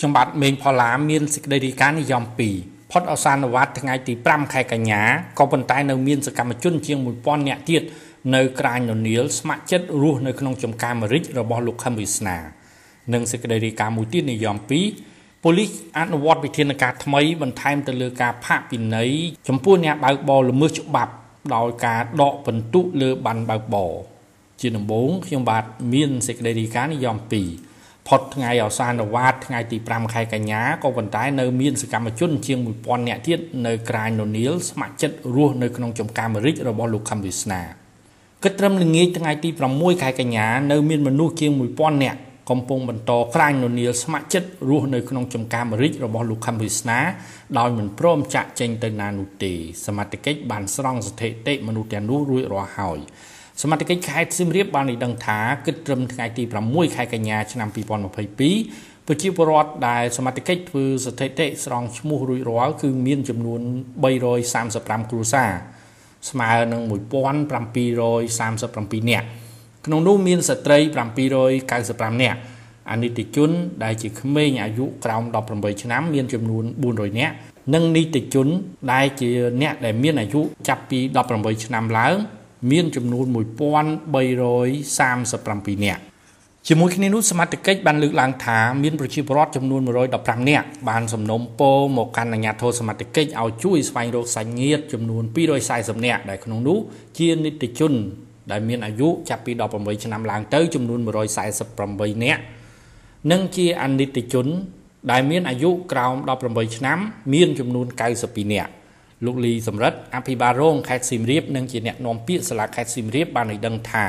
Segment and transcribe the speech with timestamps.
[0.00, 2.24] ខ្ញុំបាទមេងផល្លាមានសេចក្តីរាយការណ៍និយម
[2.58, 5.02] 2ផុតអសានវត្តថ្ងៃទី5ខែកញ្ញា
[5.38, 7.82] ក៏ប៉ុន្តែនៅមានសកម្មជនជាង1000នាក់ទៀត
[8.34, 12.36] នៅក្រាញននៀលស្ម័គ្រចិត្តរស់នៅក្នុងចំការមរិចរបស់លោកខឹមវិស្នា
[13.12, 14.56] និងសេចក្តីរាយការណ៍មួយទៀតនិយម
[15.00, 19.10] 2ប៉ូលីសអនុវត្តវិធានការថ្មីបន្ថែមទៅលើការផាកពិន័យ
[19.48, 21.12] ចំពោះអ្នកបើកបរល្មើសច្បាប់
[21.54, 23.92] ដោយការដកពិន្ទុលើប័ណ្ណបើកបរ
[24.60, 27.69] ជាដំបូងខ្ញុំបាទមានសេចក្តីរាយការណ៍និយម2
[28.10, 37.60] ផុតថ្ងៃអសានវត្តថ្ងៃទី5ខែកញ្ញាក៏ប៉ុន្តែនៅមានសកម្មជនជាង1000នាក់ទៀតនៅក្រាញននីលស្ម័គ្រចិត្តរស់នៅក្នុងចំការមរិចរបស់លោកខំវិស្នា
[38.44, 42.18] គិតត្រឹមល្ងាចថ្ងៃទី6ខែកញ្ញានៅមានមនុស្សជាង1000នាក់
[42.50, 46.98] កំពុងបន្តក្រាញននីលស្ម័គ្រចិត្តរស់នៅក្នុងចំការមរិចរបស់លោកខំវិស្នា
[47.58, 49.52] ដោយមិនព្រមចាក់ចេញទៅណានោះទេ
[49.86, 52.98] សមត្ថកិច្ចបានស្រង់ស្ថិតិមនុស្សទាំងនោះរួចរាល់ហើយ
[53.60, 63.60] សមត្ថកិច្ចខេត្តសៀមរាបបានឲ្យដឹងថាគិតត្រឹមថ្ងៃទី6ខែកញ្ញាឆ្នាំ2022ប្រជាពលរដ្ឋដែលសមត្ថកិច្ចធ្វើស្ថិតិស្រង់ឈ្មោះរួចរាល់គឺមានចំនួន
[64.34, 65.50] 335គ្រួសារ
[66.30, 69.26] ស្មើនឹង1737នាក់
[69.86, 70.78] ក្នុងនោះមានស្ត្រី
[71.50, 72.38] 795នាក់
[72.90, 73.50] អនិតិជន
[73.84, 77.34] ដែលជាក្មេងអាយុក្រោម18ឆ្នាំមានចំនួន400នាក់
[77.74, 78.48] និងនីតិជន
[78.92, 79.30] ដែលជា
[79.62, 80.98] អ្នកដែលមានអាយុចាប់ពី
[81.32, 82.16] 18ឆ្នាំឡើង
[82.70, 86.02] មានចំនួន1337នាក់
[86.68, 95.22] ជាមួយគ្នានោះសមាជិកបានលើកឡើងថាមានប្រជាពលរដ្ឋចំនួន115នាក់បានសំណូមពរមកកាន់អាជ្ញាធរសមាជិកឲ្យជួយស្វែងរកសាច់ញាតិចំនួន
[95.64, 96.78] 240នាក់ដែលក្នុងនោះ
[97.18, 97.92] ជានិតិជន
[98.50, 101.00] ដែលមានអាយុចាប់ពី18ឆ្នាំឡើងទៅចំនួន
[101.62, 102.42] 148នាក់
[103.30, 104.46] និងជាអនិតិជន
[105.10, 106.14] ដែលមានអាយុក្រោម
[106.46, 106.98] 18ឆ្នាំ
[107.32, 107.86] មានចំនួន
[108.20, 108.72] 92នាក់
[109.24, 114.06] លោកលីសំរិទ្ធអភិបាលរងខេត្តសៀមរាបនិងជាអ្នកនាំពាក្យសាលាខេត្តសៀមរាបបានឲ្យដឹងថា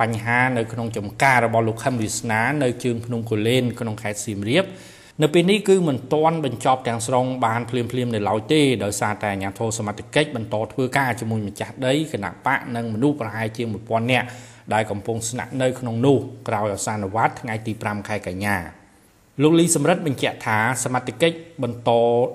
[0.00, 4.64] បញ្ហានៅក្នុងចំការរបស់លោកខឹមវិស្នានៅជើងភ្នំកូលែនក្នុងខេត្តសៀមរាប
[5.22, 14.26] នៅពេលនេះគឺមិនទាន់បញ្ចប់ទាំងស្រុងបានភ្លាមភ្លាមនៅឡើយទេដោយសារតែអាជ្ញាធរសមត្ថកិច្ចបន្តធ្វើការជាមួយម្ចាស់ដីគណៈបកនិងមនុស្សប្រហែលជា1000នាក់
[14.74, 18.56] ដែលកំពុងស្នាក់នៅក្នុងនោះក្រោយអសានវត្តថ្ងៃទី5ខែកញ្ញា
[19.42, 21.90] លោកលីសំរិទ្ធបញ្ជាក់ថាសមត្ថកិច្ចបន្ត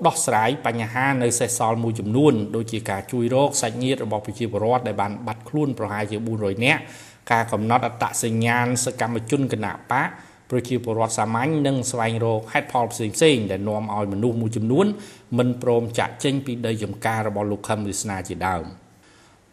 [0.05, 6.81] ដោះស្រាយបញ្ហានៅសេសសល់មួយចំនួនដូចជាការជួយរកសាច់ញាតិរបស់ប្រជាពលរដ្ឋដែលបានបាត់ខ្លួនប្រហែលជា400នាក់
[7.31, 10.07] ការកំណត់អត្តសញ្ញាណសកម្មជនគណៈបក
[10.49, 14.85] ប្រជាពលរដ្ឋសាមញ្ញនិងស្វែងរកហេតុផលផ្សេងផ្សេងដែលនាំឲ្យមនុស្សមួយចំនួន
[15.37, 18.80] មិនព្រមចាក់ចេញពីដីចំការរបស់លោកខឹមវិស្នាជាដើម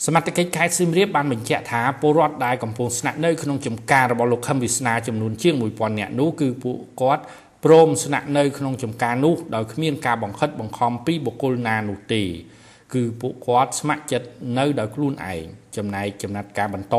[0.07, 7.23] សមត្ថកិច្ចខេត្តសៀមរាបបានបញ្ជាក់ថាពលរដ្ឋដែលកំពុងស្នាក់នៅក្នុងចំការរបស់លោកខឹមវិស្នាចំនួនជាង1000នាក់នោះគឺពួកគាត់
[7.65, 12.23] ព្រមស្នាក់នៅក្នុងចំការនោះដោយគ្មានការបង្ខិតបង្ខំពីបុគ្គលណានោះទេ
[12.95, 15.45] គឺពួកគាត់ស្ម័គ្រចិត្តនៅដោយខ្លួនឯង
[15.77, 16.97] ចំណែកចំណាត់ការបន្ត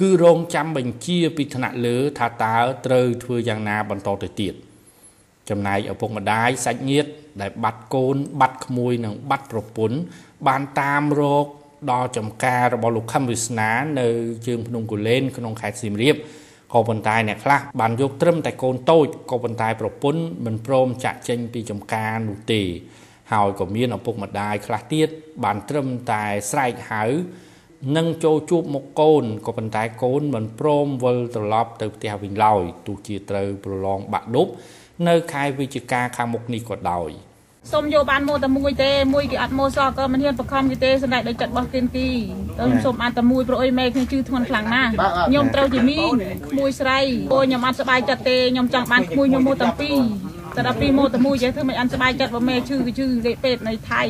[0.00, 2.56] គឺរងចាំបញ្ជាពីថ្នាក់លើថាតើ
[2.86, 4.54] ត្រូវធ្វើយ៉ាងណាបន្តទៅទៀត
[5.50, 7.10] ចំណែកឪពុកម្ដាយសាច់ញាតិ
[7.40, 9.98] ដែលបាត់កូន បាត់ក្មួយនិងបាត់ប្រពន្ធ
[10.46, 11.46] បានតាមរក
[11.90, 13.70] ដល់ចំការរបស់លោកខឹមវិស្នា
[14.00, 14.08] នៅ
[14.46, 16.16] ជើងភ្នំគូលែនក្នុងខេត្តសៀមរាប
[16.72, 22.62] ក៏ប៉ុន្តែអ្នកខ្លះបានយកត្រឹមតែកូនតូចក៏ប៉ុន្តែប្រពន្ធមិនព្រមចាក់ចេញពីចំការនោះទេ
[23.32, 25.08] ហើយក៏មានឪពុកម្ដាយខ្លះទៀត
[25.44, 27.04] បានត្រឹមតែស្រែកហៅ
[27.96, 34.48] នឹងចូលជួបមុខកូនក៏ប៉ុន្តែកូនមិនព្រមវិលត្រឡប់ទៅផ្ទះវិញឡើយទោះជាត្រូវប្រឡងបាក់ឌុប
[35.08, 37.10] នៅខែវិច្ឆិកាខាងមុខនេះក៏ដោយ
[37.70, 42.08] សុំយកបានម៉ូតែមួយទេមួយគេអត់ម៉ូសោះក៏មិនហ៊ានបខំគេទេសម្ដេចដោយចិត្តរបស់គិនគី
[42.58, 44.90] ទៅសុំបានតែមួយព្រោះអីមេខ្ញុំជឿធ្ងន់ខ្លាំងណាស់
[45.28, 46.10] ខ្ញុំត្រូវជាមីង
[46.50, 46.98] ក្មួយស្រី
[47.30, 49.98] ព្រោះខ្ញុំអត់សប្បាយចិត្តទេខ្ញុំចង់បានក្មួយខ្ញុំម៉ូទាំងពីរ
[50.56, 54.02] តែដល់ពីម៉ូតែមួយចេះធ្វើមិនអត់សប្បាយចិត្តបើមេឈឺគឺឈឺលេខពេទ្យនៅថៃ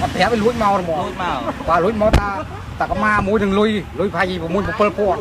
[0.00, 2.30] អត់ប្រាប់ឲ្យលួចមកហ្មងលួចមកបាទលួចមកតា
[2.80, 3.70] តាកម៉ាមួយនឹងលុយ
[4.00, 5.16] លុយប្រហែល6 7000 6 7000បា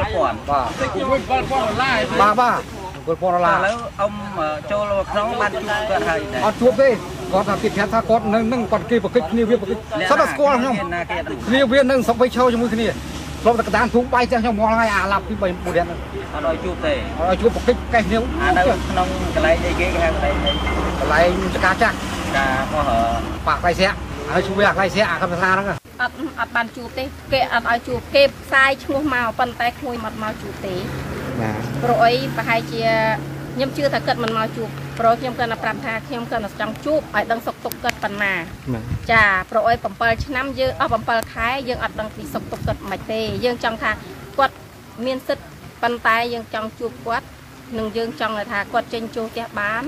[0.00, 2.79] ទ6 7000បាទ6 7000ដុល្លារបាទបាទ
[3.10, 4.12] 7ប៉ុនដុល្លារឥឡូវអ៊ំ
[4.70, 6.88] ចូលក្នុងបានជួបគាត់ហើយអត់ជួបទេ
[7.32, 10.74] គាត់ថាគេប្រាប់ថាគាត់នៅនឹងគាត់គេប្រកិច្ចគ្នាវាប្រកិច្ចសត្វតែស្គាល់ខ្ញុំ
[11.48, 12.86] គ្នាវានឹងសុកបីឈរជាមួយគ្នា
[13.42, 15.50] ធ្លាប់តែកដានធូបបាយចេះខ្ញុំមកហើយអាឡាប់ពី3 4រៀ
[15.84, 20.52] នអត់ឲ្យជួបទេអត់ឲ្យជួបប្រកិច្ចកេះគ្នាអានៅក្នុងកន្លែងអីគេគេហៅកន្លែងអី
[21.00, 21.94] កន្លែងចកាចាស់
[22.36, 22.84] ការមក
[23.46, 23.96] ប៉ាក់ខ្លៃស្រាក់
[24.32, 25.66] ហើយជួបវាខ្លៃស្រាក់អាកម្មសាហ្នឹង
[26.02, 30.74] អត់អត់បានជួបទេគេអត់ឲ្យជួបគេផ្សាយឈ្មោះមកប៉ុន្តែក្មួយមិនមកជួបទេ
[31.42, 32.82] បាទព្រោះអីប្រហែលជា
[33.54, 38.34] ខ្ញុំជឿថាគាត់មិនមកជួបព្រោះខ្ញុំគាត់តែប្រាប់ថាខ្ញុំគាត់តែចង់ជួបឲ្យដឹងសុខទុក្ខគាត់ប៉ុណ្ណា
[39.12, 43.90] ចាព្រោះអី7ឆ្នាំយើងអស់7ខែយើងអត់ដឹងពីសុខទុក្ខគាត់មិនទេយើងចង់ថា
[44.38, 44.54] គាត់
[45.06, 45.44] មានសិទ្ធ
[45.82, 47.26] ប៉ុន្តែយើងចង់ជួបគាត់
[47.78, 49.82] និងយើងចង់ថាគាត់ចេញចូលផ្ទះបាន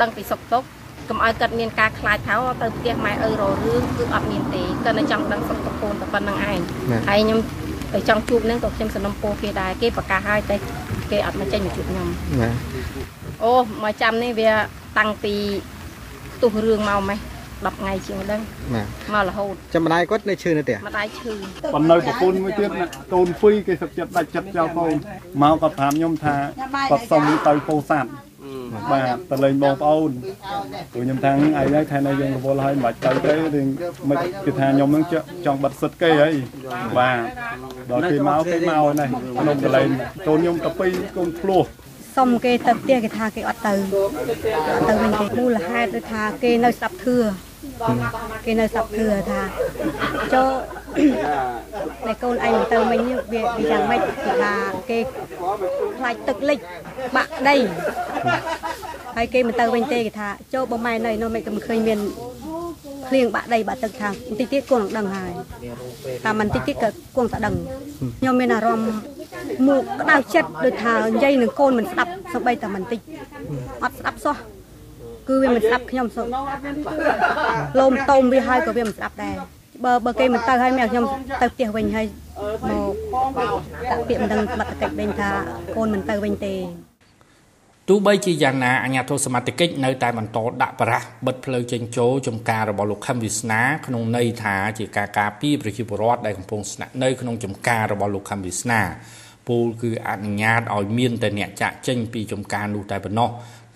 [0.00, 0.66] ដឹងពីសុខទុក្ខ
[1.08, 6.60] កុំឲ្យគាត់មានការខ្លាចថាទៅផ្ទះម៉ែឪររឿងគឺអត់មានទេគាត់នៅចង់ដឹងសុខទុក្ខកូនតែប៉ុណ្្នឹងឯង
[7.08, 7.40] ហើយខ្ញុំ
[7.94, 10.56] ទៅចង់ជួបនឹងក៏ខ្ញុំសំណុំពោគេដែរគេប្រកាសហើយតែ
[11.10, 12.06] គេអត់មកចេញមកជួបខ្ញុំ
[12.42, 12.50] ណា
[13.44, 13.52] អូ
[13.84, 14.50] មកចាំនេះវា
[14.98, 15.34] តាំងពី
[16.42, 17.18] ទុះរឿងមកម៉េះ
[17.60, 18.40] 10ថ្ងៃជាងដឹង
[18.74, 21.32] ណាមករហូតចាំម្ដាយគាត់នៅឈឺនៅផ្ទះម្ដាយឈឺ
[21.74, 22.70] ប៉ុន្តែប្រពន្ធមួយទៀត
[23.12, 24.96] កូនហ្វីគេសឹកចិត្តដាច់ចិត្តចោលកូន
[25.42, 26.34] មកគាត់ប្រាប់ខ្ញុំថា
[26.90, 28.10] គាត់សុំទៅពោធិ៍សាត់
[28.92, 30.10] បាទទៅលេងបងប្អូន
[30.92, 33.68] ព្រោះខ្ញុំថាអីហើយថានៅយើងរវល់ហើយមិនបាច់ទៅទេរឿង
[34.10, 35.04] មិនគឺថាខ្ញុំនឹង
[35.46, 36.34] ចង់បិទសិតគេហើយ
[36.98, 37.18] បាទ
[37.90, 39.08] ដល់គេមកគេមកនេះ
[39.40, 39.88] ក្នុងកន្លែង
[40.26, 41.64] កូនខ្ញុំទៅពីកូនភ្លោះ
[42.16, 47.16] សុំគេទៅផ្ទះគេថាគេអត់ទៅអត់ទៅវិញទេមូលហេតុដូចថាគេនៅស្ដាប់ធឿ
[48.44, 49.40] គេនៅស្ដាប់ធឿថា
[50.34, 50.50] ចូល
[52.06, 53.00] តែកូនឯងទៅ មិញ
[53.32, 54.52] វាយ៉ាងម៉េចគេថា
[54.90, 54.98] គេ
[55.98, 56.58] ខ្លាចទឹកលិច
[57.16, 57.56] បាក់ដី
[59.16, 61.98] ហើយគេមិនទៅវិញទេគេថាចូលបងម៉ែនៅនៅមិនក៏មិនឃើញមាន
[63.08, 65.32] ភ្លៀងបាក់ដីបាក់ទឹកខាងបន្តិចទៀតគង់នឹងដឹងហើយ
[66.24, 67.54] តែមិនតិចទៀតក៏គង់តែដឹង
[68.18, 68.92] ខ្ញុំមានអារម្មណ៍
[69.68, 73.00] មកក្តៅចិត្តដូចថានិយាយនឹងកូនមិនស្ដាប់សូម្បីតែបន្តិច
[73.82, 74.36] អត់ស្ដាប់សោះ
[75.28, 76.22] គឺវាមិនស្ដាប់ខ្ញុំសូ
[77.80, 79.36] លោមតោមវាហើយក៏វាមិនស្ដាប់ដែរ
[79.84, 81.04] បើបើគេមិនទៅហើយមែខ្ញុំ
[81.42, 82.06] ទៅផ្ទះវិញហើយ
[82.68, 82.94] មក
[83.90, 85.30] ដាក់ពាក្យមិនដឹងបាត់កិច្ចវិញថា
[85.76, 86.54] កូនមិនទៅវិញទេ
[87.88, 98.80] ទោះបីជាយ៉ាងណាអាញាធិសមត្ថកិច្ចនៅតែបន្តដាក់បរាសបិទផ្លូវចេញចូលចំការរបស់លោកខឹមវិស្នាក្នុងន័យថាជាការការពារប្រជាពលរដ្ឋដែលកំពុងស្នាក់នៅក្នុងចំការរបស់លោកខឹមវិស្នា
[99.48, 103.28] ពូលគឺអនុញ្ញាតឲ្យមានតែអ្នកចាក់ចេញពីចំការនោះតែប៉ុណ្ណោះ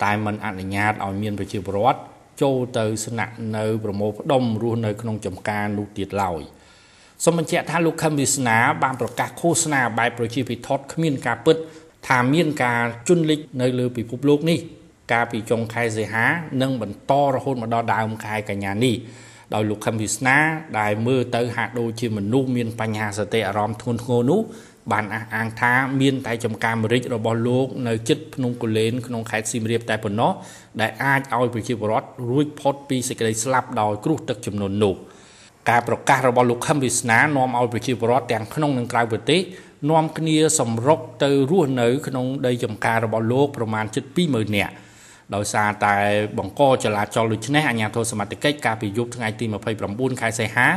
[0.03, 1.99] តែមិនអនុញ្ញាតឲ្យមានប្រជាពលរដ្ឋ
[2.41, 6.41] ចូលទៅស្នាក់នៅប្រមូលផ្ដុំរស់នៅក្នុងចំការនោះទៀតឡើយ
[7.23, 11.57] សូមបញ្ជាក់ថាលោកខឹមវិស្នាបានប្រកាសឃោសនាបែបប្រជាពិធគ្មានការពិត
[12.07, 14.59] ថាមានការជន់លិចនៅលើពិភពលោកនេះ
[15.11, 16.25] កាលពីចុងខែសីហា
[16.61, 18.95] និងបន្តរហូតមកដល់ដើមខែកញ្ញានេះ
[19.53, 20.37] ដោយលោកខឹមវិស្នា
[20.79, 24.41] ដែលមើលទៅហាក់ដូចជាមនុស្សមានបញ្ហាសតិអារម្មណ៍ធ្ងន់ធ្ងរនោះ
[24.91, 30.31] បានអះអាងថាមានតែចំការម្រេចរបស់លោកនៅចិត្តភ្នំកូលែនក្នុងខេត្តសៀមរាបតែប៉ុណ្ណោះ
[30.81, 34.95] ដែលអាចឲ្យប្រជាពលរដ្ឋរួចផុតពីសេចក្តីស្លាប់ដោយគ្រោះទឹកជំនន់នោះ
[35.69, 39.41] ការប្រកាសរបស់លោកខឹមវិស្នានាំឲ្យប្រជាពលរដ្ឋទាំងក្នុងនិងក្រៅប្រទេស
[39.89, 44.73] នាំគ្នាសម្រុកទៅរស់នៅក្នុងដីចំការរបស់លោកប្រមាណជិត20000នាក់
[45.35, 45.95] ដោយសារតែ
[46.37, 49.45] បង្កចលាចលដូច្នេះអាជ្ញាធរសមត្ថកិច្ចកាលពីយប់ថ្ងៃទី
[49.83, 50.67] 29ខែសីហា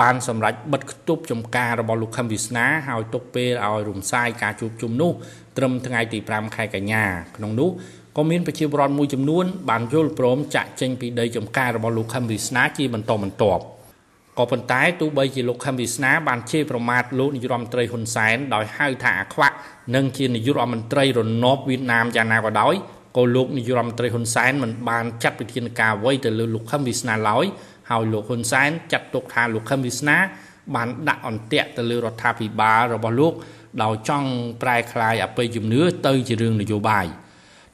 [0.00, 5.12] បានសម្រេចបិទគប់ចំការរបស់លោកខឹមវិស្នាហើយទុកពេលឲ្យរំសាយការជួបជុំនោះ
[5.56, 7.04] ត្រឹមថ្ងៃទី5ខែកញ្ញា
[7.36, 7.70] ក្នុងនោះ
[8.16, 13.62] ក៏មានប្រជាពលរដ្ឋមួយចំនួនបានយល់ព្រមចាក់ចេញពីដីចំការរបស់លោកខឹមវិស្នាជាបន្តបន្ទាប់
[14.38, 19.56] ក៏ប៉ុន្តែទោះបីជាលោកខឹមវិស្នាបានជេរប្រមាថលោកនាយរដ្ឋមន្ត្រីហ៊ុនសែនដោយហៅថាអាខ្វាក់
[19.94, 22.74] និងជានាយករដ្ឋមន្ត្រីរណបវៀតណាមយ៉ាងណាក៏ដោយ
[23.16, 27.44] ក៏លោកនាយរដ្ឋមន្ត្រីហ៊ុនសែនមិនបានចាត់វិធានការអ្វីទៅលើលោកខឹមវិស្នាឡើយ
[27.90, 30.16] ហើយលោកហ៊ុនសែនចាត់ទុកថាលោកខឹមវិស្នា
[30.74, 33.34] បានដាក់អន្ទាក់ទៅលើរដ្ឋាភិបាលរបស់លោក
[33.82, 34.30] ដោយចង់
[34.62, 37.06] ប្រែក្លាយអបិយជំនឿទៅជារឿងនយោបាយ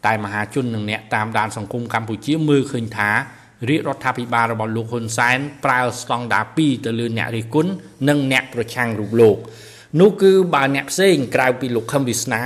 [0.06, 3.10] តែមហាជននិងអ្នកតាមដានសង្គមកម្ពុជាមើលឃើញថា
[3.68, 7.70] រាជរដ្ឋាភិបាលរបស់លោកហ៊ុនសែនប្រើស្តង់ដារ2ទៅលើអ្នករិះគន់
[8.08, 9.36] និងអ្នកប្រឆាំងរូបលោក
[10.00, 12.42] នោះគឺបើអ្នកផ្សេងក្រៅពីលោកខឹមវិស្នា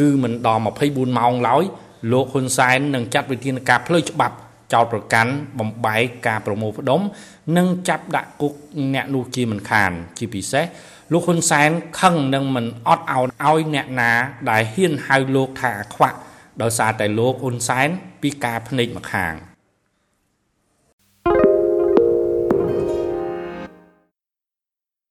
[0.00, 1.64] គឺមិនដល់24ម៉ោងឡើយ
[2.12, 4.36] លោកហ៊ុនសែននឹងចាត់វិធានការផ្លូវច្បាប់
[4.72, 7.00] ចោតប្រកាន់បំបែកការប្រមូលផ្ដុំ
[7.56, 8.54] និងចាប់ដាក់គុក
[8.94, 10.64] អ្នកនោះជាមិនខាន ជាពិសេស
[11.12, 11.70] លោកហ៊ុនសែន
[12.00, 14.12] ខឹងនឹងមិនអត់ឱនឲ្យអ្នកណា
[14.50, 16.18] ដែលហ៊ានហៅលោកថាអាខ្វាក់
[16.62, 17.88] ដោយសារតែលោកហ៊ុនសែន
[18.22, 19.34] ពីការភ្នែកម្ខាង។